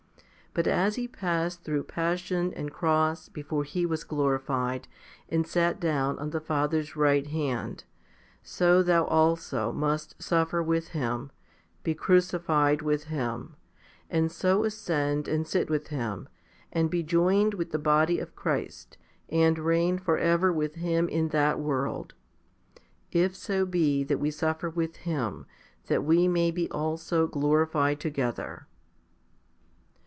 [0.53, 4.85] But as He passed through passion and cross before He was glorified
[5.29, 7.85] and sat down on the Father's right hand,
[8.43, 11.31] so thou also must suffer with Him,
[11.83, 13.55] be crucified with Him,
[14.09, 16.27] and so ascend and sit with Him,
[16.73, 18.97] and be joined with the body of Christ,
[19.29, 22.13] and reign for ever with Him in that world
[23.13, 25.45] if so be that we suffer with Him,
[25.87, 28.67] that we may be also glorified together.